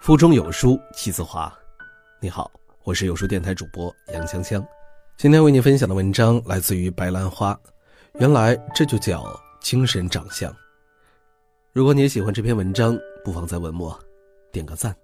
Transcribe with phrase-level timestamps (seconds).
[0.00, 1.52] 腹中有书气自华。
[2.20, 2.50] 你好，
[2.84, 4.66] 我是有书电台主播杨锵锵。
[5.16, 7.58] 今天为你分享的文章来自于白兰花。
[8.14, 10.54] 原来这就叫精神长相。
[11.72, 13.96] 如果你也喜欢这篇文章，不妨在文末
[14.50, 14.94] 点个赞。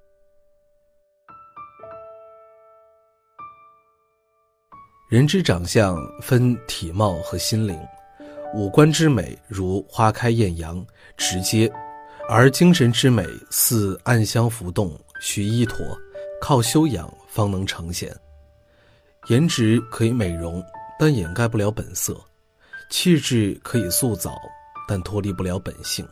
[5.09, 7.79] 人之长相分体貌和心灵，
[8.53, 10.85] 五官之美如花开艳阳，
[11.17, 11.73] 直接。
[12.29, 15.79] 而精神之美似暗香浮动，需依托，
[16.41, 18.13] 靠修养方能呈现。
[19.29, 20.61] 颜值可以美容，
[20.99, 22.13] 但掩盖不了本色；
[22.91, 24.37] 气质可以塑造，
[24.89, 26.05] 但脱离不了本性。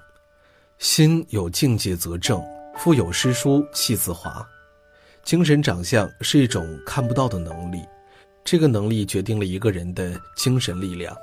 [0.78, 2.40] 心有境界则正，
[2.76, 4.46] 腹有诗书气自华。
[5.24, 7.80] 精神长相是一种看不到的能力，
[8.44, 11.16] 这个能力决定了一个人的精神力量。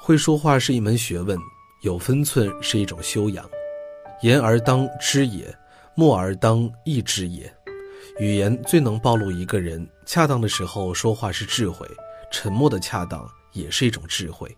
[0.00, 1.36] 会说话是一门学问，
[1.82, 3.44] 有分寸是一种修养。
[4.22, 5.52] 言而当知也，
[5.96, 7.52] 默而当意之也。
[8.20, 9.86] 语言最能暴露一个人。
[10.06, 11.88] 恰当的时候说话是智慧，
[12.30, 14.56] 沉默的恰当也是一种智慧。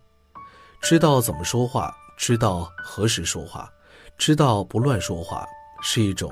[0.82, 3.72] 知道怎么说话，知道何时说话，
[4.18, 5.46] 知道不乱说话，
[5.80, 6.30] 是一种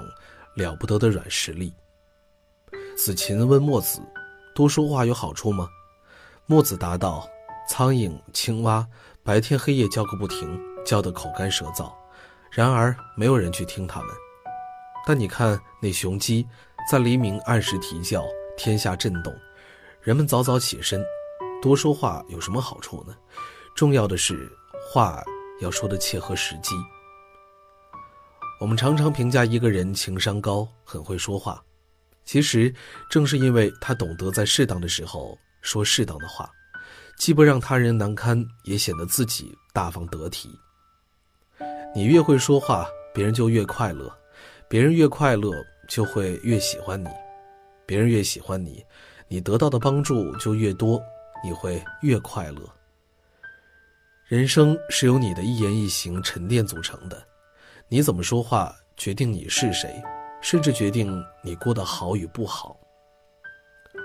[0.54, 1.72] 了不得的软实力。
[2.96, 4.00] 子禽问墨子
[4.54, 5.68] ：“多说话有好处吗？”
[6.46, 7.28] 墨子答道
[7.68, 8.86] ：“苍蝇、青蛙
[9.22, 11.92] 白天黑夜叫个不停，叫得口干舌燥。”
[12.50, 14.10] 然而没有人去听他们，
[15.04, 16.46] 但你看那雄鸡，
[16.88, 18.24] 在黎明按时啼叫，
[18.56, 19.34] 天下震动，
[20.00, 21.04] 人们早早起身。
[21.60, 23.16] 多说话有什么好处呢？
[23.74, 24.48] 重要的是
[24.86, 25.20] 话
[25.60, 26.76] 要说的切合实际。
[28.60, 31.60] 我们常常评价一个人情商高，很会说话，
[32.24, 32.74] 其实
[33.10, 36.50] 正是因为他懂得在适当的时候说适当的话，
[37.16, 40.50] 既不让他人难堪，也显得自己大方得体。
[41.94, 44.08] 你越会说话，别人就越快乐；
[44.68, 45.52] 别人越快乐，
[45.88, 47.08] 就会越喜欢你；
[47.86, 48.84] 别人越喜欢你，
[49.28, 51.00] 你得到的帮助就越多，
[51.44, 52.62] 你会越快乐。
[54.26, 57.22] 人生是由你的一言一行沉淀组成的，
[57.88, 60.02] 你怎么说话，决定你是谁，
[60.44, 62.78] 甚至决定你过得好与不好。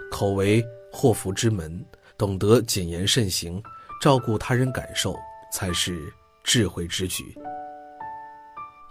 [0.09, 1.85] 口为祸福之门，
[2.17, 3.61] 懂得谨言慎行，
[4.01, 5.13] 照顾他人感受，
[5.51, 6.01] 才是
[6.41, 7.37] 智慧之举。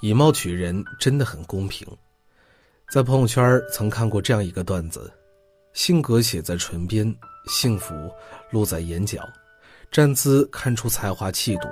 [0.03, 1.88] 以貌取人真的很公平，
[2.91, 5.10] 在朋友圈曾看过这样一个段子：
[5.72, 7.16] 性格写在唇边，
[7.47, 7.94] 幸福
[8.50, 9.26] 露在眼角，
[9.91, 11.69] 站姿看出才华气度，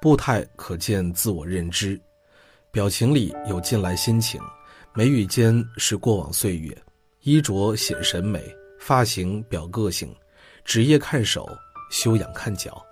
[0.00, 1.98] 步态可见自我认知，
[2.72, 4.40] 表情里有近来心情，
[4.94, 6.76] 眉宇间是过往岁月，
[7.22, 8.42] 衣着显审美，
[8.78, 10.14] 发型表个性，
[10.64, 11.48] 职业看手，
[11.90, 12.84] 修养看脚，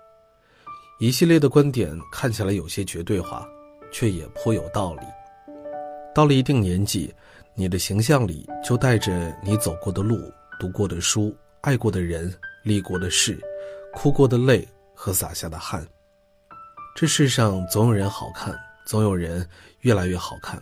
[0.99, 3.47] 一系列的观点看起来有些绝对化。
[3.91, 5.01] 却也颇有道理。
[6.15, 7.13] 到了一定年纪，
[7.53, 13.37] 你的形象里就带着你走过的路、读过的书、爱过的人、历过的事、
[13.93, 15.85] 哭过的泪和洒下的汗。
[16.95, 19.45] 这世上总有人好看，总有人
[19.81, 20.57] 越来越好看，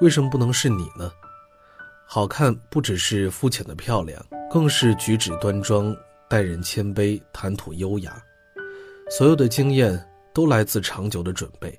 [0.00, 1.10] 为什么不能是你呢？
[2.06, 5.94] 好看不只是肤浅的漂亮，更是举止端庄、
[6.28, 8.16] 待人谦卑、谈吐优雅。
[9.10, 10.00] 所有的经验
[10.32, 11.76] 都来自长久的准备。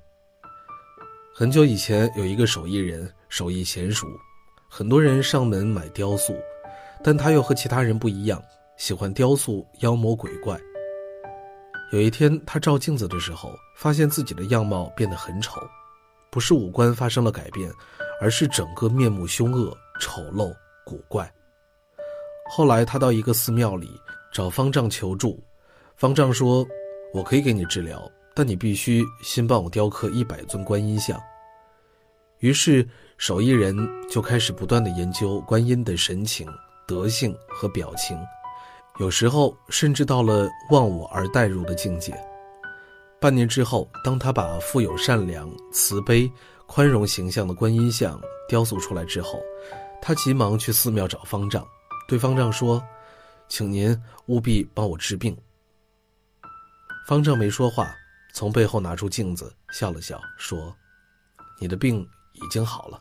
[1.34, 4.06] 很久以前，有一个手艺人，手艺娴熟，
[4.68, 6.36] 很多人上门买雕塑，
[7.02, 8.42] 但他又和其他人不一样，
[8.76, 10.60] 喜欢雕塑妖魔鬼怪。
[11.90, 15.58] 有一天，他照镜子的时候，发现自己的样貌变得很丑，
[16.30, 17.72] 不是五官发生了改变，
[18.20, 20.54] 而是整个面目凶恶、丑陋、
[20.84, 21.32] 古怪。
[22.50, 23.88] 后来，他到一个寺庙里
[24.32, 25.42] 找方丈求助，
[25.96, 26.66] 方丈说
[27.14, 31.18] ：“我可以给你治疗，但你必须先帮我雕刻一百尊观音像。”
[32.40, 32.88] 于是，
[33.18, 33.76] 手艺人
[34.10, 36.48] 就开始不断的研究观音的神情、
[36.86, 38.18] 德性和表情，
[38.98, 42.18] 有时候甚至到了忘我而代入的境界。
[43.20, 46.30] 半年之后，当他把富有善良、慈悲、
[46.72, 49.42] 宽容形象的观音像雕塑出来之后，
[50.00, 51.66] 他急忙去寺庙找方丈，
[52.06, 52.80] 对方丈说
[53.50, 55.36] ：“请您务必帮我治病。”
[57.08, 57.92] 方丈没说话，
[58.32, 60.72] 从背后拿出镜子，笑了笑说
[61.60, 62.98] ：“你的病。”已经好了，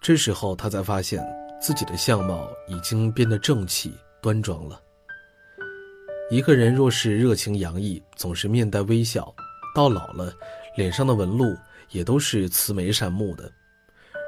[0.00, 1.22] 这时候他才发现
[1.60, 3.92] 自己的相貌已经变得正气
[4.22, 4.80] 端庄了。
[6.30, 9.34] 一个人若是热情洋溢，总是面带微笑，
[9.74, 10.32] 到老了，
[10.76, 11.54] 脸上的纹路
[11.90, 13.50] 也都是慈眉善目的。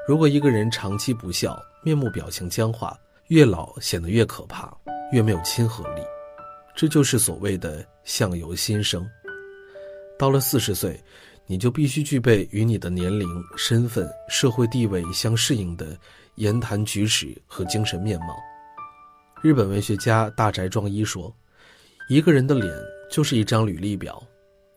[0.07, 2.97] 如果一个人长期不笑，面目表情僵化，
[3.27, 4.75] 越老显得越可怕，
[5.11, 6.01] 越没有亲和力。
[6.75, 9.07] 这就是所谓的相由心生。
[10.17, 10.99] 到了四十岁，
[11.45, 13.27] 你就必须具备与你的年龄、
[13.57, 15.97] 身份、社会地位相适应的
[16.35, 18.37] 言谈举止和精神面貌。
[19.41, 21.35] 日本文学家大宅壮一说
[22.07, 22.71] ：“一个人的脸
[23.09, 24.21] 就是一张履历表，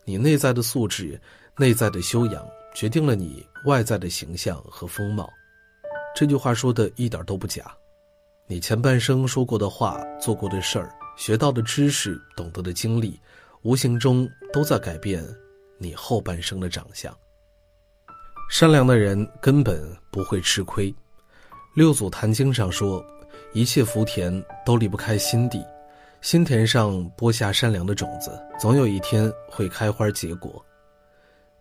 [0.05, 1.21] 你内在的素质、
[1.57, 5.31] 内在的修养，决定了你外在的形象和风貌。”
[6.15, 7.75] 这句话说的一点都不假。
[8.47, 13.19] 你前半生说过的话、做过的事儿、学到的知识、懂得的经历，
[13.63, 15.25] 无形中都在改变
[15.79, 17.17] 你后半生的长相。
[18.51, 20.95] 善良的人根本不会吃亏。
[21.75, 23.03] 六祖坛经上说。
[23.53, 25.65] 一切福田都离不开心地，
[26.21, 30.65] 心田上播下善良的种子，总有一天会开花结果。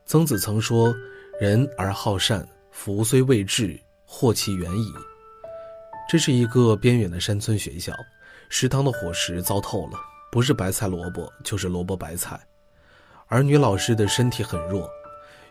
[0.05, 0.93] 曾子曾说
[1.39, 4.93] ：“人而好善，福虽未至，祸其远矣。”
[6.09, 7.93] 这是一个边远的山村学校，
[8.49, 9.97] 食堂的伙食糟透了，
[10.31, 12.39] 不是白菜萝卜就是萝卜白菜，
[13.27, 14.87] 而女老师的身体很弱，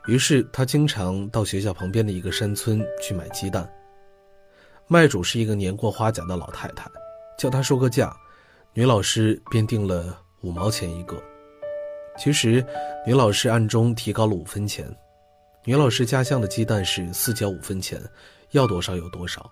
[0.07, 3.69] 于是她经常到学校旁边的一个山村去买鸡蛋。
[4.87, 6.89] 卖主是一个年过花甲的老太太，
[7.39, 8.15] 叫她说个价，
[8.75, 11.21] 女老师便定了五毛钱一个。
[12.19, 12.65] 其实，
[13.07, 14.87] 女老师暗中提高了五分钱。
[15.65, 18.01] 女老师家乡的鸡蛋是四角五分钱，
[18.51, 19.51] 要多少有多少。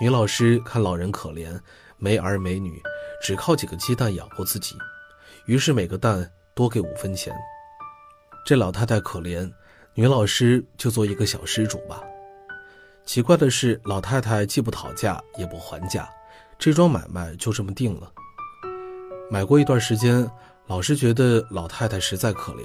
[0.00, 1.58] 女老师看老人可怜，
[1.98, 2.82] 没儿没女，
[3.22, 4.74] 只靠几个鸡蛋养活自己，
[5.46, 7.34] 于是每个蛋多给五分钱。
[8.44, 9.50] 这老太太可怜，
[9.94, 12.02] 女老师就做一个小施主吧。
[13.04, 16.08] 奇怪的是，老太太既不讨价也不还价，
[16.58, 18.12] 这桩买卖就这么定了。
[19.30, 20.28] 买过一段时间，
[20.68, 22.64] 老师觉得老太太实在可怜，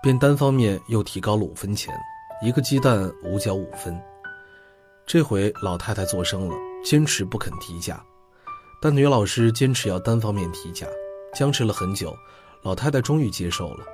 [0.00, 1.92] 便单方面又提高了五分钱，
[2.40, 4.00] 一个鸡蛋五角五分。
[5.04, 6.54] 这回老太太作声了，
[6.84, 8.00] 坚持不肯提价，
[8.80, 10.86] 但女老师坚持要单方面提价，
[11.34, 12.16] 僵持了很久，
[12.62, 13.84] 老太太终于接受了。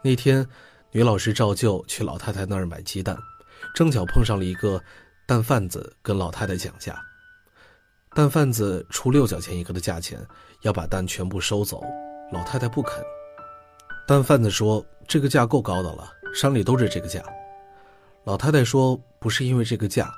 [0.00, 0.46] 那天，
[0.92, 3.18] 女老师照旧去老太太那儿买鸡蛋。
[3.74, 4.80] 正巧碰上了一个
[5.26, 6.96] 蛋贩子跟老太太讲价，
[8.14, 10.24] 蛋贩子出六角钱一个的价钱，
[10.62, 11.82] 要把蛋全部收走，
[12.34, 13.02] 老太太不肯。
[14.08, 17.22] 蛋贩子说：“这个价够高的了，山里都是这个价。”
[18.24, 20.12] 老太太说：“不是因为这个价，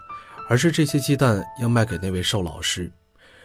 [0.48, 2.90] 而是这些鸡蛋要卖给那位瘦老师，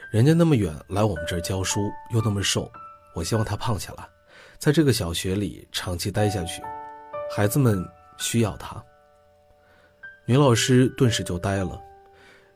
[0.09, 2.71] 人家那么远来我们这儿教书，又那么瘦，
[3.13, 4.07] 我希望他胖下来，
[4.57, 6.63] 在这个小学里长期待下去，
[7.35, 7.85] 孩子们
[8.18, 8.81] 需要他。”
[10.25, 11.77] 女老师顿时就呆了，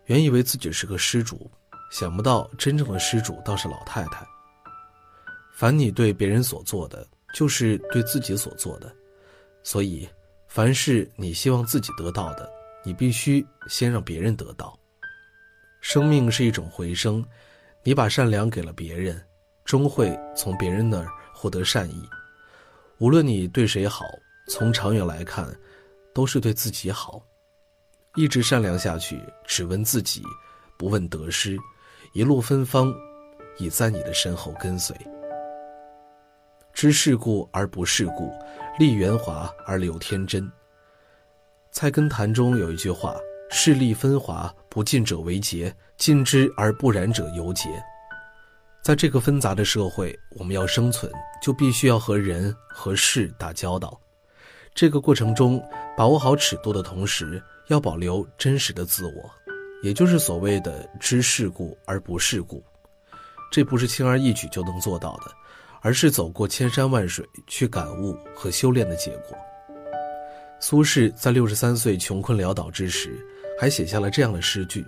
[0.05, 1.51] 原以为自己是个施主，
[1.91, 4.25] 想不到真正的施主倒是老太太。
[5.55, 8.93] 凡你对别人所做的，就是对自己所做的，
[9.63, 10.07] 所以，
[10.47, 12.49] 凡是你希望自己得到的，
[12.83, 14.77] 你必须先让别人得到。
[15.79, 17.23] 生命是一种回声，
[17.83, 19.19] 你把善良给了别人，
[19.63, 22.03] 终会从别人那儿获得善意。
[22.97, 24.03] 无论你对谁好，
[24.49, 25.57] 从长远来看，
[26.13, 27.23] 都是对自己好。
[28.15, 30.21] 一直善良下去，只问自己，
[30.77, 31.57] 不问得失，
[32.13, 32.93] 一路芬芳，
[33.57, 34.93] 已在你的身后跟随。
[36.75, 38.29] 知世故而不世故，
[38.77, 40.51] 立圆滑而留天真。
[41.71, 43.15] 菜根谭中有一句话
[43.49, 47.69] ：“势利分华，不进者为杰，进之而不染者尤杰。”
[48.83, 51.09] 在这个纷杂的社会，我们要生存，
[51.41, 53.97] 就必须要和人和事打交道。
[54.73, 55.63] 这个过程中，
[55.95, 59.31] 把握好尺度的同时，要保留真实的自我，
[59.81, 62.61] 也就是所谓的知世故而不世故，
[63.49, 65.31] 这不是轻而易举就能做到的，
[65.85, 69.37] 而是走过千山万水去感悟和修炼的结果。
[70.59, 73.23] 苏轼在六十三岁穷困潦倒之时，
[73.61, 74.83] 还写下了这样的诗句：“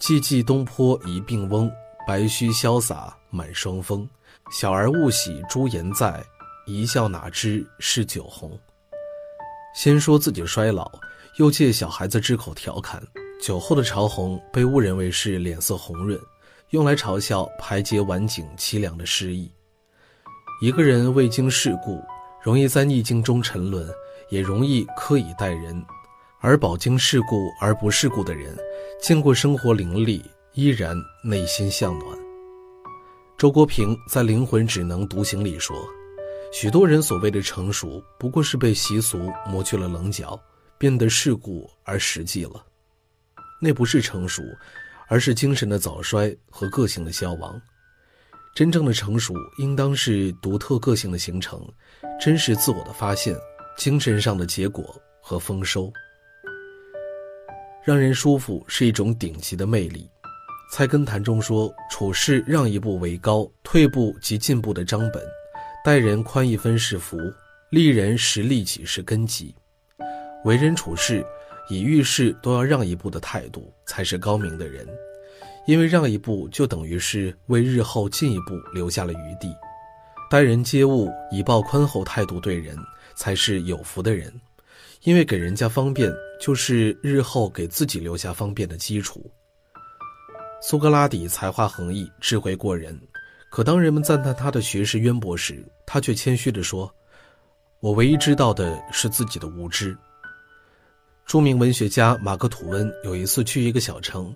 [0.00, 1.70] 寂寂东坡一病翁，
[2.08, 4.08] 白须潇洒满霜风。
[4.50, 6.20] 小儿误喜朱颜在，
[6.66, 8.58] 一笑哪知是酒红。”
[9.76, 10.90] 先说自己衰老。
[11.36, 13.00] 又借小孩子之口调侃，
[13.40, 16.20] 酒后的潮红被误认为是脸色红润，
[16.70, 19.48] 用来嘲笑排解晚景凄凉的失意。
[20.60, 22.04] 一个人未经世故，
[22.42, 23.88] 容易在逆境中沉沦，
[24.28, 25.82] 也容易苛以待人；
[26.38, 28.54] 而饱经世故而不世故的人，
[29.00, 32.18] 见过生活凌厉，依然内心向暖。
[33.38, 35.74] 周国平在《灵魂只能独行》里说
[36.52, 40.38] ：“许多人所谓的成熟，不过是被习俗磨去了棱角。”
[40.76, 42.64] 变得世故而实际了，
[43.60, 44.42] 那不是成熟，
[45.08, 47.60] 而是精神的早衰和个性的消亡。
[48.54, 51.66] 真正的成熟，应当是独特个性的形成，
[52.20, 53.34] 真实自我的发现，
[53.78, 55.90] 精神上的结果和丰收。
[57.84, 60.10] 让人舒服是一种顶级的魅力，
[60.72, 65.22] 菜根谭中说：“处事让一步为高，退步即进步的章本；
[65.84, 67.16] 待人宽一分是福，
[67.70, 69.54] 利人实利己是根基。
[70.44, 71.24] 为人处事，
[71.70, 74.86] 以遇事都要让一步的态度，才是高明的人。
[75.66, 79.54] 因为让一步，就等于是为日后进一步留下了余地。
[80.30, 82.76] 待人接物，以抱宽厚态度对人，
[83.14, 84.32] 才是有福的人。
[85.02, 89.30] 因为给人家方便，就是日后给自己留下方便的基础。”
[90.62, 93.00] 苏格拉底才华横溢，智慧过人，
[93.50, 96.94] 可当人们赞叹他的学识渊博时，他却谦虚地说
[97.80, 99.96] ：“我唯一知道的是自己的无知。”
[101.24, 104.34] 著名文学家马克·吐温有一次去一个小城，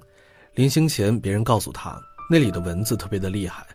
[0.55, 3.67] 临行前，别人告诉他那里的蚊子特别的厉害。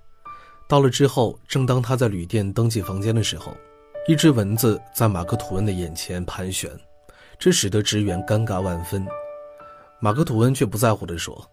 [0.68, 3.54] 到了之后，正当他在旅店登记房间的时候，
[4.08, 6.72] 一只蚊子在马克·吐温的眼前盘旋，
[7.38, 9.06] 这使得职员尴尬万分。
[10.00, 11.46] 马克·吐温却不在乎地说。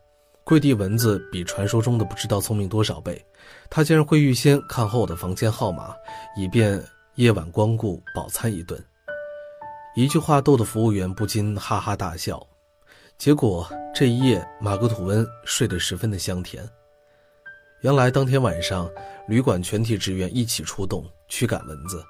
[0.45, 3.21] 跪地蚊子比传说中的不知道聪明多少倍，
[3.69, 5.93] 他竟然会预先看好我的房间号码，
[6.39, 6.81] 以便
[7.17, 8.81] 夜晚光顾饱餐一顿。
[9.97, 12.41] 一句话逗得服务员不禁哈哈大笑。
[13.19, 16.63] 结果这一夜，马格吐温睡得十分的香甜。
[17.81, 18.91] 原来当天晚上，
[19.27, 22.05] 旅馆全体职员一起出动驱赶蚊子，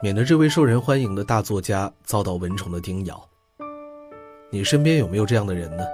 [0.00, 3.28] 免得这位受人欢迎的大作家遭到蚊虫的叮咬。
[4.48, 5.84] 你身边有没有这样的人呢？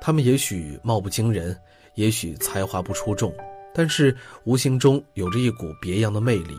[0.00, 1.56] 他们也许貌不惊人，
[1.96, 3.34] 也许才华不出众，
[3.74, 6.56] 但是无形中有着一股别样的魅力，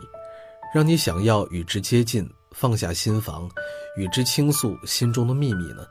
[0.74, 3.48] 让你想要与之接近，放下心防，
[3.96, 5.86] 与之倾诉心中的秘密呢。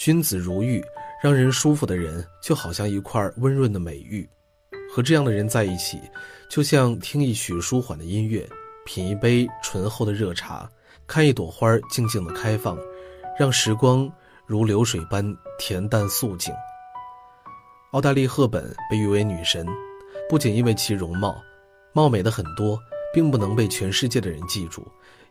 [0.00, 0.82] 君子如玉，
[1.22, 4.26] 让人舒服的人就好像一块温润的美玉，
[4.90, 6.00] 和这样的人在一起，
[6.48, 8.48] 就像听一曲舒缓的音乐，
[8.86, 10.66] 品一杯醇厚的热茶，
[11.06, 12.78] 看一朵花静静的开放，
[13.38, 14.10] 让时光。
[14.46, 15.24] 如流水般
[15.60, 16.52] 恬淡素静。
[17.92, 19.64] 奥黛丽·赫本被誉为女神，
[20.28, 21.40] 不仅因为其容貌，
[21.92, 22.76] 貌美的很多，
[23.14, 24.84] 并不能被全世界的人记住，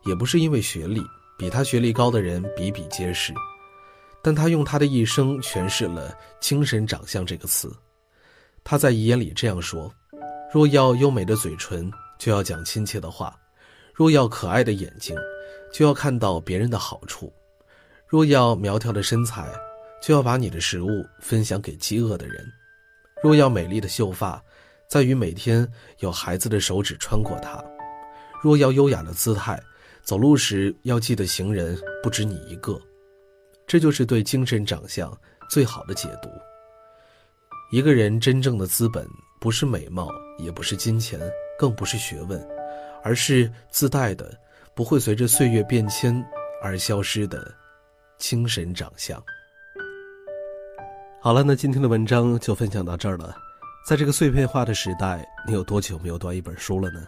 [0.05, 1.01] 也不是因为学历，
[1.37, 3.33] 比她学历高的人比比皆是。
[4.21, 7.71] 但他用他的一生诠释了“精神长相”这个词。
[8.63, 9.91] 他在遗言里这样说
[10.53, 13.33] ：“若要优美的嘴唇，就要讲亲切的话；
[13.93, 15.15] 若要可爱的眼睛，
[15.73, 17.31] 就要看到别人的好处。”
[18.07, 19.47] 若要苗条的身材，
[20.01, 22.43] 就要把你的食物分享给饥饿的人；
[23.23, 24.43] 若要美丽的秀发，
[24.87, 25.67] 在于每天
[25.99, 27.63] 有孩子的手指穿过它；
[28.41, 29.61] 若要优雅的姿态，
[30.01, 32.81] 走路时要记得行人不止你一个。
[33.69, 35.15] 这就是对精神长相
[35.47, 36.29] 最好的解读。
[37.71, 39.07] 一个人真正的资本，
[39.39, 40.09] 不是美貌，
[40.39, 41.19] 也不是金钱，
[41.55, 42.43] 更不是学问，
[43.03, 44.35] 而是自带的，
[44.73, 46.19] 不会随着岁月变迁
[46.63, 47.53] 而消失的。
[48.17, 49.23] 精神长相。
[51.21, 53.37] 好了，那今天的文章就分享到这儿了。
[53.85, 57.07] 在这个碎片化的时代，你有多久没有读一本书了呢？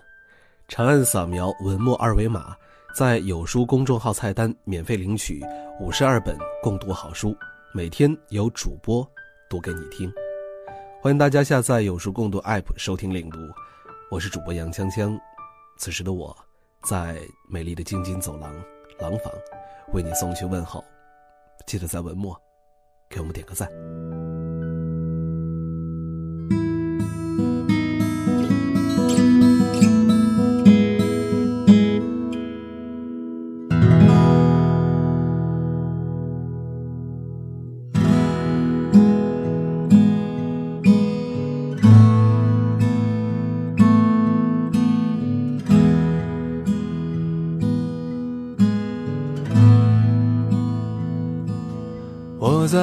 [0.68, 2.56] 长按扫描文末二维码，
[2.94, 5.40] 在有书公众号菜单免费领取
[5.80, 7.34] 五十二本共读好书，
[7.74, 9.10] 每天有主播
[9.50, 10.12] 读给你听。
[11.02, 13.40] 欢迎大家下载有书共读 App 收听领读。
[14.10, 15.18] 我是主播杨锵锵，
[15.78, 16.36] 此时的我，
[16.84, 17.18] 在
[17.50, 18.54] 美丽的京津走廊
[19.00, 19.34] 廊坊，
[19.94, 20.84] 为你送去问候。
[21.66, 22.38] 记得在文末
[23.10, 23.70] 给我们点个赞。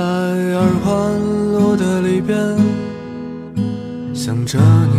[0.09, 0.89] 在二环
[1.53, 2.35] 路的里边
[4.15, 4.59] 想着
[4.91, 4.97] 你，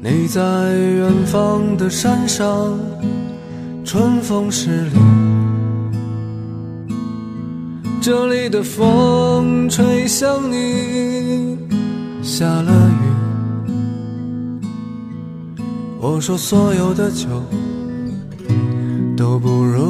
[0.00, 2.78] 你在远方的山上，
[3.84, 4.90] 春风十里。
[8.00, 11.58] 这里的风吹向你，
[12.22, 12.72] 下了
[13.02, 13.02] 雨。
[16.00, 17.26] 我说所有的酒
[19.16, 19.89] 都不如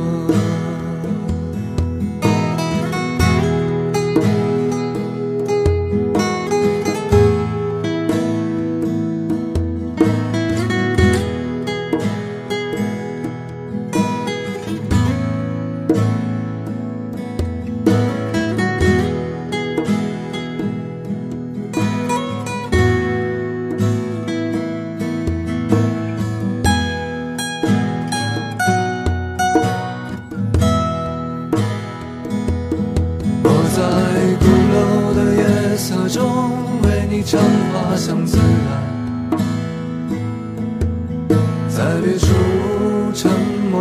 [10.01, 10.30] 我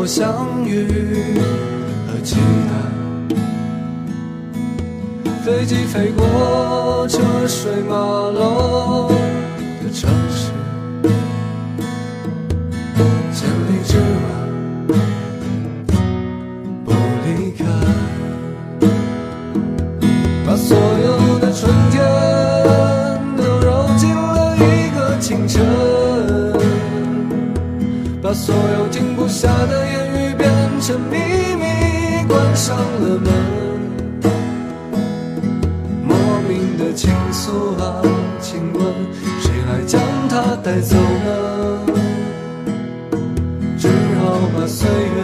[0.03, 0.87] 我相遇
[2.09, 2.73] 和期待。
[5.45, 7.95] 飞机飞过车水马
[8.31, 9.13] 龙
[9.83, 10.53] 的城市，
[30.91, 31.15] 的秘
[31.55, 33.31] 密，关上了门。
[36.03, 36.17] 莫
[36.49, 38.03] 名的倾诉啊，
[38.41, 38.83] 请问
[39.41, 41.31] 谁来将它带走呢？
[43.79, 43.87] 只
[44.19, 45.23] 好把岁月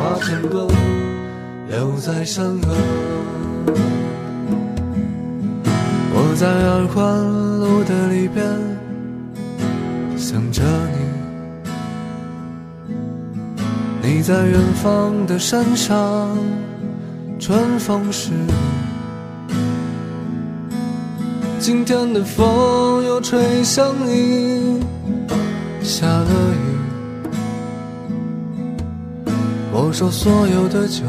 [0.00, 0.66] 化成歌，
[1.68, 2.74] 留在山河。
[6.14, 6.98] 我在二环
[7.60, 7.94] 路的
[14.22, 16.38] 在远方的山上，
[17.40, 18.30] 春风时，
[21.58, 24.80] 今天的风又吹向你，
[25.82, 26.54] 下了雨，
[29.72, 31.02] 我说所有的酒